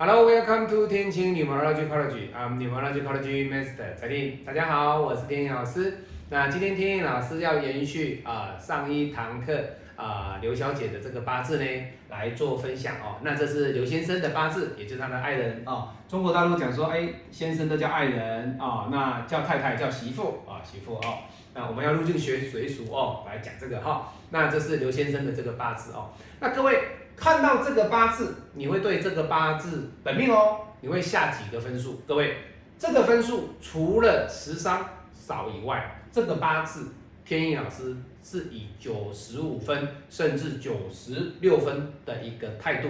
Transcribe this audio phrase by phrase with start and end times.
[0.00, 2.32] Hello, welcome to 天晴 Numerology College.
[2.32, 4.44] I'm Numerology College Master 蔡定。
[4.46, 6.04] 大家好，我是天颖老师。
[6.30, 9.52] 那今天天颖老师要延续啊、上一堂课
[9.96, 11.66] 啊、刘小姐的这个八字呢
[12.08, 13.18] 来做分享哦。
[13.22, 15.88] 那这是刘先生的八字，也就是他的爱人哦。
[16.06, 21.24] 中国大陆讲说，哎，先生都叫爱人啊、那叫太太叫媳妇啊、媳妇哦。
[21.54, 26.10] 那我们要入境学随俗哦，来讲这个哈、那这是刘先生的这个八字哦。
[26.38, 26.78] 那各位
[27.18, 32.00] 看到这个八字，你会对这个八字本命哦，你会下几个分数？
[32.06, 32.36] 各位，
[32.78, 36.92] 这个分数除了十伤少以外，这个八字
[37.24, 42.88] 天意老师是以九十五分甚至九十六分的一个态度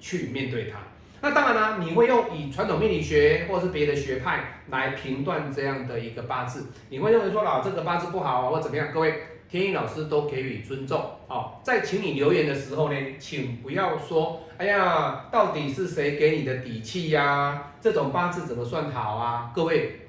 [0.00, 0.78] 去面对它。
[1.20, 8.88] 那当然啦，你会用以传统命理学或是别的学派来评断这样的一个八字，你会认为说老这个八字不好啊，或怎么样？
[8.92, 11.54] 各位，天意老师都给予尊重哦。
[11.62, 19.50] 在请你留言的时候呢，请不要说，哎呀，到底是谁给你的底气呀、这种八字怎么算好啊？
[19.54, 20.00] 各位，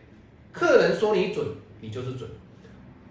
[0.51, 1.45] 客人说你准，
[1.79, 2.29] 你就是准。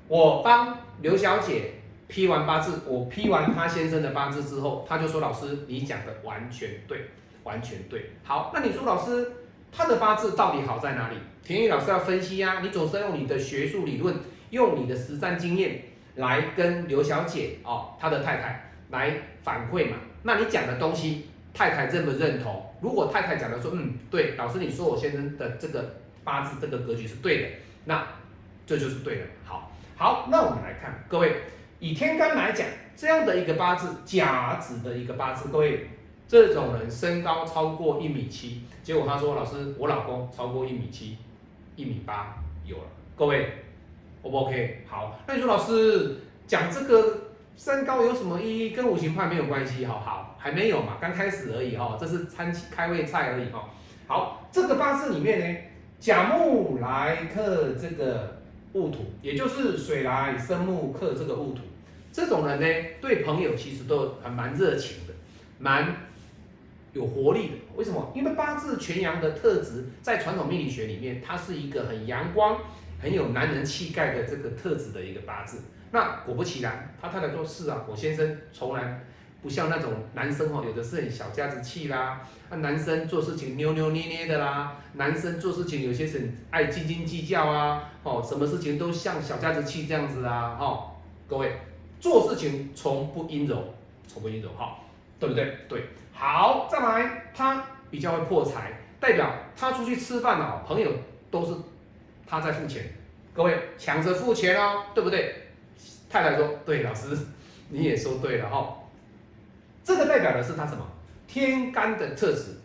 [0.08, 1.72] 我帮刘小姐
[2.06, 7.10] 批完八字，我批完她先生的八字之后，她就说：“老师，你讲的完全对，
[7.46, 9.32] 完全对。”好，那你说老师，
[9.70, 11.16] 他的八字到底好在哪里？
[11.44, 14.14] 田宇老师要分析啊，你总是要用你的学术理论，
[14.50, 15.80] 用你的实战经验
[16.16, 19.96] 来跟刘小姐哦，她的太太来反馈嘛。
[20.24, 22.66] 那你讲的东西，太太认不认同？
[22.80, 25.94] 如果太太讲的说，嗯，对，老师你说我先生的这个
[26.24, 27.48] 八字这个格局是对的，
[27.84, 28.04] 那
[28.66, 29.22] 这就是对的。
[29.44, 31.42] 好，好，那我们来看，各位
[31.78, 32.66] 以天干来讲，
[32.96, 35.88] 这样的一个八字，甲子的一个八字，各位
[36.28, 41.16] 这种人身高超过一米七，结果他说老师，我老公超过一米七，
[41.76, 42.84] 一米八有了，
[43.16, 43.52] 各位
[44.22, 44.84] O 不 OK？
[44.88, 46.16] 好，那你说老师
[46.46, 48.70] 讲这个身高有什么意义？
[48.70, 53.68] 跟五行派没有关系，好好还没有嘛，刚开始而已哈、这是餐开胃菜而已哈、
[54.06, 55.60] 好，这个八字里面呢，
[56.00, 58.40] 甲木来克这个
[58.72, 61.60] 戊土，也就是水来生木克这个戊土。
[62.12, 65.12] 这种人呢，对朋友其实都还蛮热情的，
[65.58, 65.94] 蛮
[66.96, 67.54] 有活力的。
[67.76, 68.10] 为什么？
[68.14, 72.58] 因为八字全阳的特质，在传统命理学里面，它是一个很阳光、
[73.00, 75.60] 很有男人气概的这个特质的一个八字。
[75.92, 79.04] 那果不其然，他太太说：“是啊，我先生从来
[79.40, 82.20] 不像那种男生哦，有的是很小家子气啦，
[82.50, 90.90] 那男生做事情扭扭捏捏的啦，男生做事情有些是很爱斤斤计较啊，哦，什么事情都像小家子气这样子啊，哦，
[91.28, 91.52] 各位
[92.00, 93.72] 做事情从不阴柔，
[94.08, 94.76] 从不阴柔，哈、
[95.18, 95.56] 对不对？
[95.68, 100.90] 对，好，再来，他比较会破财，代表他出去吃饭哦，朋友
[101.30, 101.54] 都是
[102.26, 102.84] 他在付钱，
[103.34, 105.34] 各位抢着付钱哦，对不对？
[106.08, 107.16] 太太说：“对，老师，
[107.68, 108.76] 你也说对了哈、
[109.82, 110.86] 这个代表的是他什么？
[111.26, 112.60] 天干的特质，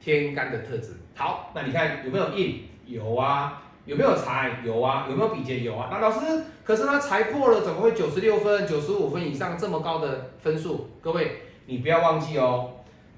[0.00, 0.94] 天干的特质。
[1.14, 2.68] 好，那你看有没有印？
[2.86, 3.62] 有啊。
[3.84, 4.60] 有没有财？
[4.64, 5.06] 有啊。
[5.08, 5.60] 有没有比劫？
[5.60, 5.88] 有啊。
[5.90, 10.90] 那老师，可是他财破了，怎么会九十六分、九十五分以上这么高的分数？
[11.00, 11.42] 各位，
[11.72, 12.70] 你不要忘记哦，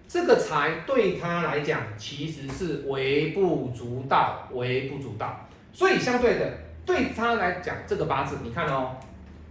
[0.07, 5.49] 这个财对他来讲其实是微不足道，微不足道。
[5.73, 6.57] 所以相对的，
[6.87, 8.95] 对他来讲，这个八字，你看哦，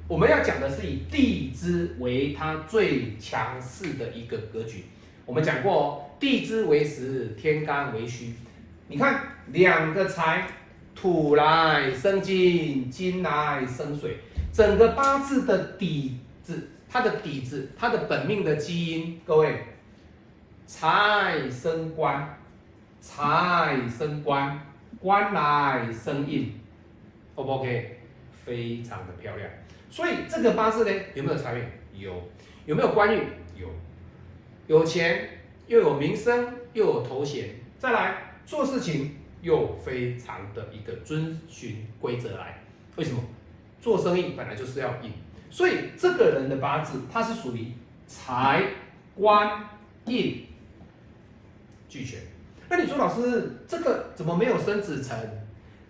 [0.08, 4.86] 我们要讲的是以地支为他最强势的一个格局。
[5.25, 8.34] 我们讲过哦，地支为实，天干为虚。
[8.88, 10.47] 你看两个财，
[10.96, 14.20] 土来生金，金来生水，
[14.53, 16.20] 整个八字的底，
[16.93, 19.63] 它的底子，它的本命的基因，各位，
[20.67, 22.37] 财生官，
[23.01, 24.63] 财生官，
[24.99, 26.53] 官来生印
[27.33, 27.99] ，O 不 OK？
[28.45, 29.49] 非常的漂亮。
[29.89, 31.63] 所以这个八字呢，有没有财运？
[31.99, 32.29] 有。
[32.67, 33.23] 有没有官运？
[33.59, 33.67] 有。
[34.67, 35.27] 有钱，
[35.65, 42.61] 又有名声，又有头衔，再来做事情又非常的一个遵循规则来。
[42.97, 43.19] 为什么？
[43.81, 45.11] 做生意本来就是要印，
[45.53, 47.67] 所以这个人的八字他是属于
[48.08, 48.64] 财、
[49.14, 49.70] 官、
[50.05, 50.47] 印
[51.88, 52.20] 俱全。
[52.67, 55.16] 那你说老师，这个怎么没有生子辰？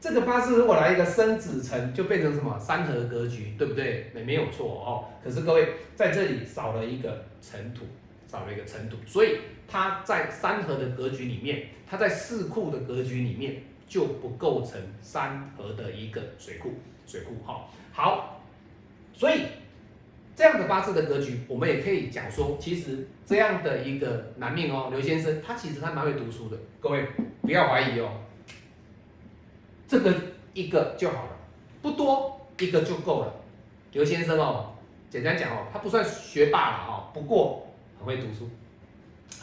[0.01, 4.11] 这个八字如果来一个生子辰，就变成什么三合格局，对不对？
[4.13, 5.07] 没没有错哦。
[5.23, 7.85] 可是各位在这里少了一个尘土，
[8.27, 16.73] 少了一个尘土，所以它在三合的格局里面，它在四库的格局里面就不构成三合的一个水库，
[17.07, 17.69] 水库哈。
[17.93, 18.42] 好，
[19.13, 19.43] 所以
[20.35, 23.83] 这样的八字的格局，我们也可以讲说，其实这样的。
[23.83, 27.05] 一个男命哦，刘先生他其实他蛮会读书的，各位
[27.41, 28.09] 不要怀疑哦。
[29.87, 30.13] 这个
[30.53, 31.29] 一个就好了，
[31.81, 33.33] 不多一个就够了。
[33.91, 34.73] 刘先生哦，
[35.09, 37.67] 简单讲哦，他不算学霸了哦，不过
[37.99, 38.49] 很会读书，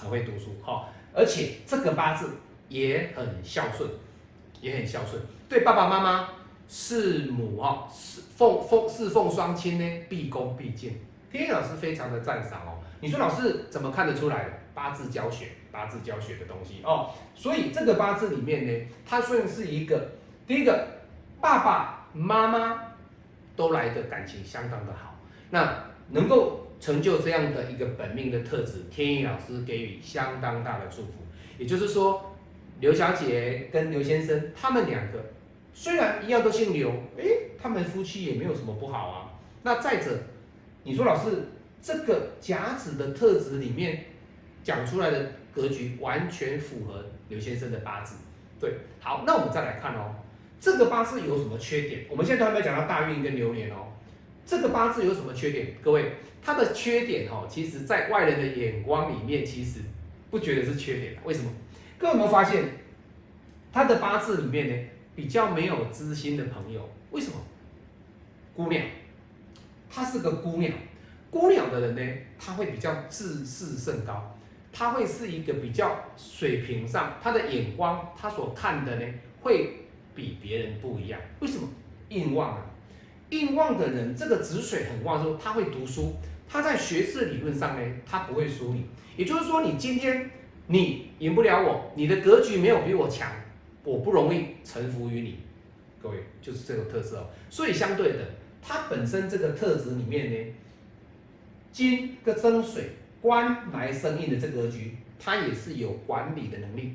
[0.00, 0.56] 很会读书。
[0.64, 2.30] 哈、而且这个八字
[2.68, 3.88] 也很孝顺，
[4.60, 6.28] 也很孝顺，对爸爸妈妈、
[6.70, 10.92] 弑母哦，侍奉奉侍奉双亲呢，毕恭毕敬。
[11.32, 12.78] 天意老师非常的赞赏哦。
[13.00, 15.48] 你说老师怎么看得出来八字教学？
[15.72, 20.10] 八字教学的东西哦，所以这个八字里面呢，它算是一个
[20.44, 20.86] 第一个
[21.40, 22.82] 爸爸妈妈
[23.54, 25.16] 都来的感情相当的好，
[25.50, 31.12] 那能够成就这样的一个本命的特质，天意老师给予相当大的祝福。
[31.56, 32.34] 也就是说，
[32.80, 35.24] 刘小姐跟刘先生他们两个
[35.72, 39.30] 虽然一样都姓刘，诶，他们夫妻也没有什么不好啊。
[39.62, 40.10] 那再者，
[40.84, 41.48] 你说老师
[41.82, 44.06] 这个甲子的特质里面
[44.62, 45.32] 讲出来的。
[45.52, 48.14] 格局完全符合刘先生的八字，
[48.60, 50.14] 对，好，那我们再来看哦，
[50.60, 52.04] 这个八字有什么缺点？
[52.08, 53.88] 我们现在都还没有讲到大运跟流年哦，
[54.46, 55.74] 这个八字有什么缺点？
[55.82, 59.80] 各位，它的缺点哦，其实在外人的眼光里面，其实
[60.30, 61.50] 不觉得是缺点，为什么？
[61.98, 62.66] 各位有没有发现，
[63.72, 64.74] 他的八字里面呢，
[65.14, 67.34] 比较没有知心的朋友，为什么？
[68.54, 68.84] 姑娘，
[69.90, 70.72] 她是个姑娘，
[71.30, 74.36] 姑娘的人呢，她会比较自视甚高。
[74.72, 79.06] 她会是一个比较水平上，她的眼光，她所看的呢，
[79.40, 81.20] 会比别人不一样。
[81.40, 81.68] 为什么？
[82.10, 82.66] 硬旺啊，
[83.30, 86.16] 硬旺的人，这个子水很旺，的时候他会读书，
[86.48, 88.84] 他在学识理论上呢，他不会输你。
[89.16, 90.28] 也就是说，你今天
[90.66, 93.30] 你赢不了我，你的格局没有比我强，
[93.84, 95.38] 我不容易臣服于你。
[96.02, 97.26] 各位，就是这个特色哦。
[97.48, 98.18] 所以相对的，
[98.62, 100.52] 它本身这个特质里面呢，
[101.72, 102.90] 金跟生水。
[103.22, 106.94] 官来生印的这格局，它也是有管理的能力、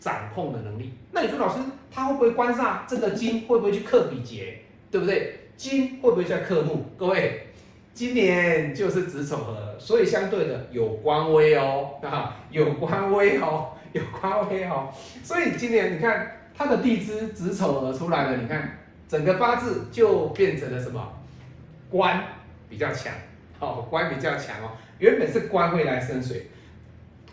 [0.00, 0.90] 掌控的能力。
[1.12, 1.62] 那你说老师，
[1.92, 5.38] 他会不会官煞这个金会不会去克比劫，对不对？
[5.56, 6.86] 金会不会在克木？
[6.98, 7.46] 各位，
[7.92, 14.92] 今年就是子丑合，所以相对的有官威哦，啊，有官威哦，有官威哦。
[15.22, 21.12] 所以今年你看他的地支子丑合出来了，你看整个八字就变成了什么？
[21.90, 22.22] 官
[22.68, 23.12] 比较强，
[23.60, 24.72] 哦，官比较强哦。
[24.98, 26.50] 原本是官会来生水，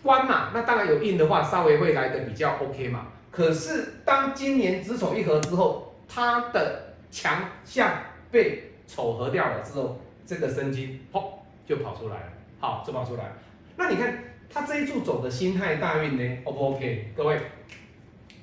[0.03, 3.07] 官嘛，那当然有印的话，稍微会来的比较 OK 嘛。
[3.31, 7.91] 可是当今年子丑一合之后，它的强项
[8.29, 11.23] 被丑合掉了之后，这个生金砰
[11.65, 12.25] 就跑出来了，
[12.59, 13.23] 好，就跑出来。
[13.77, 14.13] 那你看
[14.53, 17.12] 他这一柱走的辛亥大运呢，O 不 OK？
[17.15, 17.39] 各位，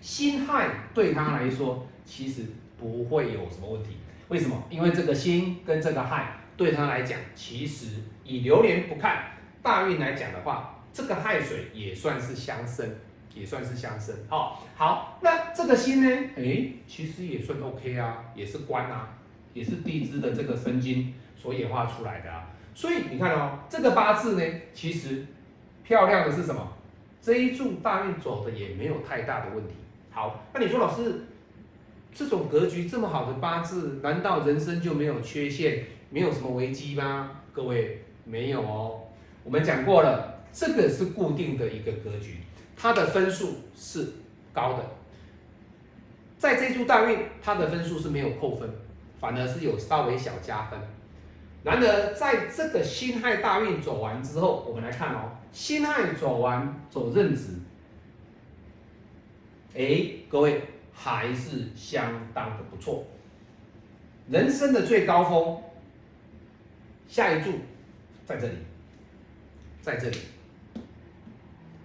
[0.01, 2.43] 辛亥对他来说其实
[2.79, 3.91] 不会有什么问题，
[4.29, 4.65] 为什么？
[4.71, 6.35] 因为这个辛跟这个亥。
[6.59, 9.27] 对他来讲，其实以流年不看
[9.63, 12.97] 大运来讲的话，这个亥水也算是相生，
[13.33, 14.13] 也算是相生。
[14.29, 16.11] 好，好，那这个辛呢？
[16.37, 19.17] 哎，其实也算 OK 啊，也是官啊，
[19.55, 22.51] 也是地支的这个生金所演化出来的啊。
[22.75, 25.25] 所以你看哦，这个八字呢，其实
[25.88, 26.69] 漂亮的是什么？
[27.23, 29.73] 这一柱大运走的也没有太大的问题。
[30.11, 31.25] 好，那你说老师，
[32.12, 35.87] 这种格局这么好的八字，难道人生就没有缺陷？
[36.11, 37.31] 没有什么危机吗？
[37.55, 39.00] 各位没有哦。
[39.43, 42.37] 我们讲过了，这个是固定的一个格局，
[42.76, 44.12] 它的分数是
[44.52, 44.85] 高的。
[46.37, 48.69] 在这柱大运，它的分数是没有扣分，
[49.19, 50.78] 反而是有稍微小加分。
[51.65, 57.59] 然而，在这个辛亥大运走完之后，我们来看哦，辛亥走完走壬子，
[59.75, 60.62] 哎，各位
[60.93, 63.05] 还是相当的不错。
[64.29, 65.62] 人生的最高峰。
[67.09, 67.53] 下一注
[68.27, 68.55] 在这里，
[69.81, 70.19] 在这里，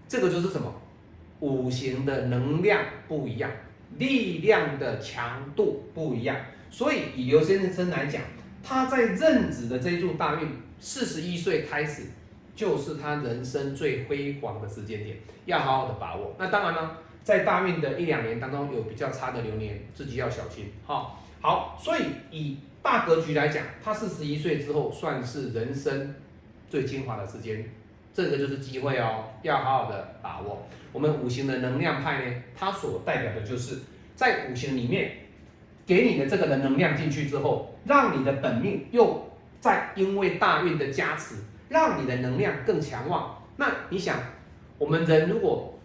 [0.06, 0.70] 这个就是什么？
[1.40, 3.50] 五行的能量不一样，
[3.98, 6.36] 力量的强度不一样。
[6.70, 8.22] 所以以刘先生来讲，
[8.64, 10.48] 他在任子的这一柱大运，
[10.80, 12.04] 四十一岁开始，
[12.56, 16.34] 就是他人生最辉煌的时间点，要好好的把握。
[16.40, 20.72] 那当然呢，在大运的一两年当中，有比较差的流年，自己要小心。
[20.86, 22.58] 好，好，所以以。
[22.84, 26.14] 大格局来讲，他四十一岁之后算是人生
[26.70, 27.64] 最精华的时间，
[28.14, 30.68] 这个就是机会哦，要好好的把握。
[30.92, 33.78] 我们五行的能量派呢，它所代表的就是
[34.18, 35.23] 在五行里面
[35.86, 41.36] 给你的这个的能量进去之后，让你的本命又再因为大运的加持，
[41.70, 43.44] 让你的能量更强旺。
[43.58, 44.18] 那你想，
[44.78, 45.78] 我们人如果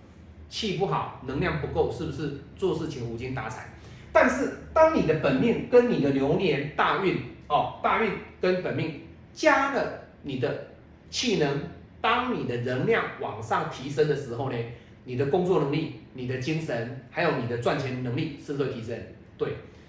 [0.49, 3.67] 气不好，能量不够，是不是做事情无精打采？
[4.13, 9.03] 但是，当你的本命跟你的流年大运哦，大运跟本命
[9.33, 10.69] 加了你的
[11.11, 11.61] 气能，
[12.01, 14.57] 当你的能量往上提升的时候呢，
[15.05, 18.99] 你的工作能力、你的精神，还有你的赚钱能力是不是提升？
[19.37, 19.49] 对，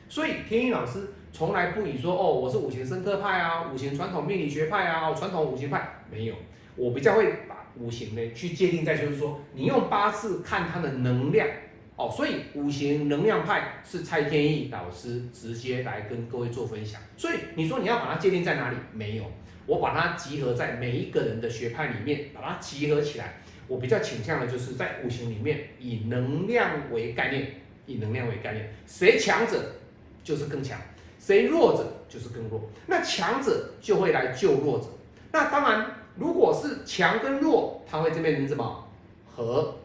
[0.09, 6.33] 所以天一老师从来不以说哦，我是五行生克派啊，五行传统命理学派啊，传统五行派没有，
[6.75, 11.47] 我比较会把五行呢去界定在，就是说你用八字看它的能量
[11.95, 16.99] 哦，所以五行能量派是蔡天意老师直接来跟各位做分享。
[17.15, 18.77] 所以你说你要把它界定在哪里？
[18.91, 19.25] 没有，
[19.67, 23.35] 我把它集合在每一个人的学派里面，把它集合起来。
[23.67, 27.51] 我比较倾向的就是在五行里面以能量为概念，
[27.85, 29.75] 以能量为概念，谁强者
[30.23, 30.79] 就是更强，
[31.19, 32.61] 谁弱者就是更弱。
[32.87, 34.85] 那强者就会来救弱者。
[35.31, 38.87] 那当然，如果是强跟弱，它会这边成什么
[39.35, 39.75] 和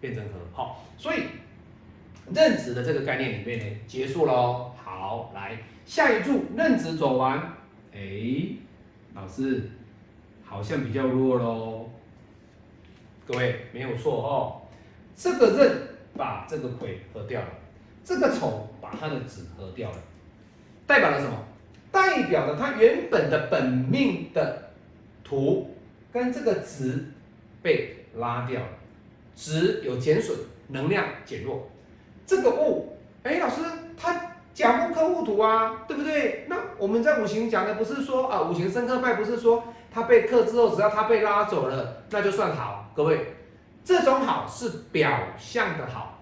[0.00, 0.30] 变成和。
[0.52, 1.22] 好，所以
[2.34, 4.72] 认子的这个概念里面呢，结束喽。
[4.82, 7.38] 好，来下一注认子走完，
[7.92, 8.00] 哎，
[9.14, 9.70] 老师
[10.44, 11.88] 好像比较弱喽。
[13.26, 14.62] 各位没有错哦，
[15.14, 17.48] 这个刃把这个癸合掉了，
[18.02, 19.96] 这个丑把它的子合掉了，
[20.86, 21.36] 代表了什么？
[21.90, 24.70] 代表了它原本的本命的
[25.24, 25.74] 土
[26.12, 27.06] 跟这个子
[27.62, 28.68] 被拉掉了，
[29.34, 30.36] 子有减损，
[30.68, 31.70] 能量减弱。
[32.26, 33.62] 这个物，哎，老师，
[33.96, 34.20] 他
[34.52, 36.44] 甲木克戊土啊，对不对？
[36.48, 42.92] 那我们在五行讲的不是说啊，五行生克派不是说它被克之后，只要它被拉走了，那就算好。
[42.94, 43.34] 各位，
[43.84, 46.17] 这种好是表象的好，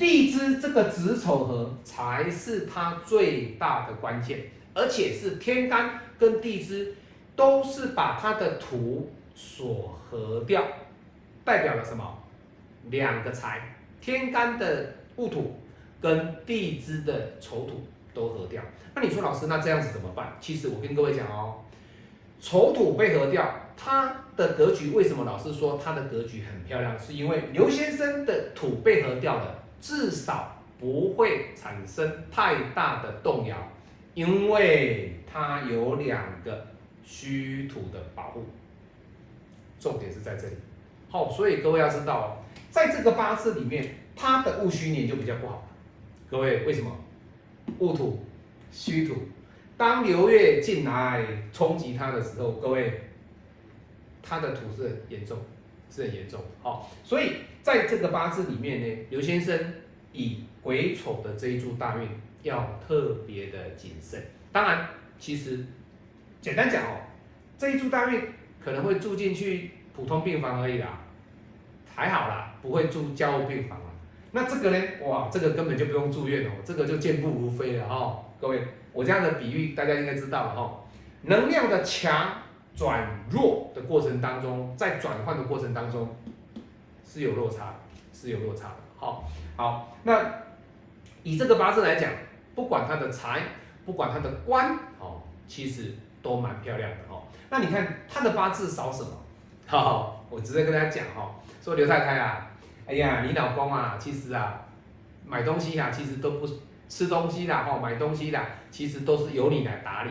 [0.00, 4.40] 地支这个子丑合才是它最大的关键，
[4.72, 6.94] 而且是天干跟地支
[7.36, 10.64] 都是把它的土所合掉，
[11.44, 12.18] 代表了什么？
[12.88, 15.60] 两个财，天干的戊土
[16.00, 18.62] 跟地支的丑土都合掉。
[18.94, 20.32] 那你说老师，那这样子怎么办？
[20.40, 21.56] 其实我跟各位讲哦。
[22.40, 26.98] 丑土被合掉，它的格局为什么老是说它的格局很漂亮？
[26.98, 33.56] 是因为刘先生的土被合掉了，至少不会产生太大的动摇，
[34.14, 36.66] 因为它有两个
[37.04, 38.44] 虚土的保护。
[39.78, 40.54] 重点是在这里。
[41.08, 45.66] 好，所以各位要知道，在这个八字里面，他的戊戌年就比较不好。
[46.30, 46.94] 各位为什么？
[47.78, 48.24] 戊土、
[48.70, 49.14] 戌土。
[49.76, 53.00] 当流月进来冲击它的时候，各位，
[54.22, 55.38] 它的土是很严重，
[55.90, 56.40] 是很严重。
[56.62, 57.32] 好，所以
[57.62, 59.58] 在这个八字里面呢，刘先生
[60.12, 62.08] 以癸丑的这一柱大运
[62.42, 64.22] 要特别的谨慎。
[64.52, 65.64] 当然，其实
[66.40, 67.00] 简单讲哦，
[67.58, 68.22] 这一柱大运
[68.64, 71.00] 可能会住进去普通病房而已啦，
[71.94, 73.90] 还好啦，不会住家务病房啊。
[74.32, 78.62] 那这个呢，哇，这个根本就不用住院哦，这个就健步如飞了哈，各位。
[78.92, 80.84] 我这样的比喻大家应该知道了哈，
[81.22, 82.42] 能量的强
[82.76, 86.16] 转弱的过程当中，在转换的过程当中
[87.06, 87.74] 是有落差，
[88.12, 88.74] 是有落差的。
[88.96, 89.24] 好，
[89.56, 90.24] 好，那
[91.22, 92.10] 以这个八字来讲，
[92.54, 93.40] 不管他的财，
[93.84, 97.22] 不管他的官，哦，其实都蛮漂亮的哦。
[97.50, 99.10] 那你看他的八字少什么？
[99.66, 102.50] 好，我直接跟大家讲哈，说刘太太啊，
[102.86, 104.62] 哎呀，你老公啊，其实啊，
[105.26, 106.48] 买东西啊，其实都不。
[106.90, 110.10] 吃东西啦，哈，买东西啦，其实都是由你来打理。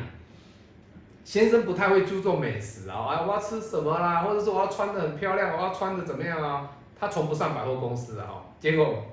[1.29, 6.71] 先生不太会注重美食啊，啊，我要吃什么啦，或者说我要穿的很漂亮，我要穿的怎么样啊？
[6.99, 8.45] 他从不上百货公司啊，哈。
[8.59, 9.05] 结果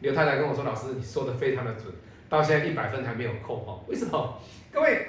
[0.00, 1.86] 刘太太跟我说：“老师，你说的非常的准，
[2.28, 3.80] 到现在一百分还没有扣哈。
[3.88, 4.38] 为什么？
[4.70, 5.06] 各位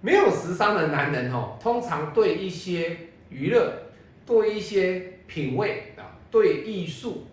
[0.00, 2.96] 没有时尚的男人哦，通常对一些
[3.28, 3.70] 娱乐、
[4.24, 7.26] 对一些品味啊、对艺术、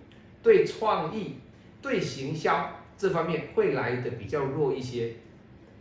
[0.43, 1.37] 对创意、
[1.81, 5.13] 对行销。”这方面会来的比较弱一些，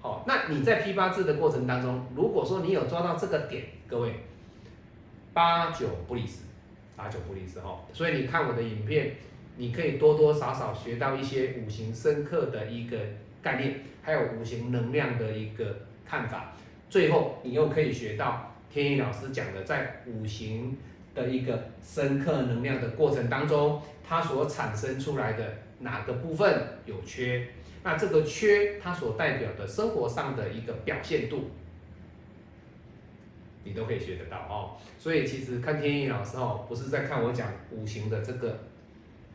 [0.06, 4.14] 哦，那你在批八字的过程当中，如果说你有抓到这个点，各位
[5.32, 6.42] 八九不离十，
[6.94, 9.16] 八九不离十哈，所以你看我的影片，
[9.56, 12.96] 你可以多多少少学到一些五行深刻的一个
[13.42, 16.52] 概念，还有五行能量的一个看法，
[16.88, 20.76] 最后你又可以学到天意老师讲的在五行
[21.16, 25.44] 的一个深刻能量的过程当中，它所产生出来的。
[25.78, 27.46] 哪个部分有缺？
[27.86, 31.52] 那这个缺它所代表的生活上的一个表现度，
[33.62, 34.74] 你都可以学得到哦。
[34.98, 38.58] 所以其实看天意老师哦，不是在看我讲五行的这个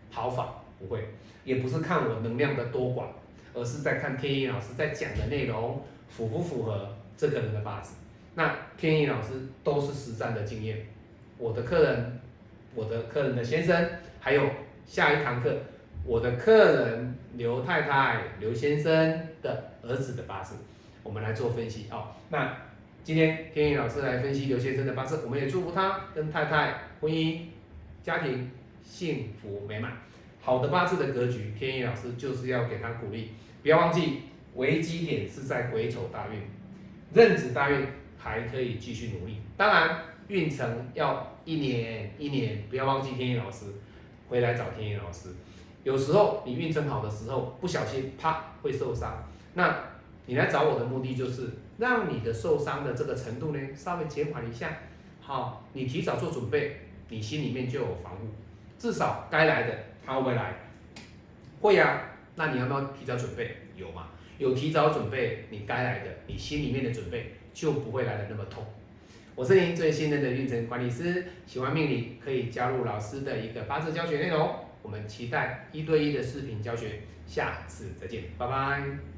[0.09, 1.07] 好法，不会，
[1.45, 3.05] 也不是看我能量的多寡，
[3.53, 7.95] 而是在看天意老师在讲的内容符不符合这个人的八字。
[8.35, 9.29] 那天意老师
[9.63, 10.85] 都是实战的经验，
[11.37, 12.19] 我的客人，
[12.75, 13.89] 我的客人的先生，
[14.19, 14.43] 还有
[14.85, 15.57] 下一堂课。
[16.03, 18.91] 我的客人刘太太、刘先生
[19.41, 20.55] 的儿子的八字，
[21.03, 22.07] 我们来做分析哦。
[22.29, 22.57] 那
[23.03, 27.41] 今天天意老师来分析刘先生的八字，我们也祝福他跟太太婚姻、
[28.03, 28.49] 家庭
[28.83, 29.93] 幸福美满。
[30.41, 33.29] 好的八字的格局，天意老师就是要给他鼓励。
[33.61, 34.21] 不要忘记，
[34.55, 36.41] 危机点是在癸丑大运，
[37.13, 37.85] 壬子大运
[38.17, 39.37] 还可以继续努力。
[39.55, 43.67] 当然，运程要一年一年，不要忘记天意老师，
[44.27, 45.29] 回来找天意老师。
[45.83, 49.75] 有时候你运程好的时候，不小心啪会受伤，那
[50.27, 54.77] 你来找我的目的就是让你的受伤的这个程度呢稍微减缓一下。
[55.19, 58.27] 好，你提早做准备，你心里面就有防护，
[58.77, 60.55] 至少该来的他会来？
[61.61, 62.01] 会呀，
[62.35, 63.57] 那你要不要提早准备？
[63.75, 64.07] 有吗？
[64.37, 68.63] 有提早准备，你该来的，你心里面的准备就不会来的那么痛。
[69.35, 74.55] 我是您最信任的运程管理师，喜欢命理可以加入老师的一个八字教学内容。
[74.81, 79.10] 我们期待一对一的视频教学，下次再见，拜拜。